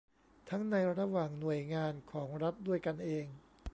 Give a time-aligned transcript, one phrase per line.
[0.49, 3.25] ทั้งในระหว่างหน่วยงานของรัฐด้วยกันเอง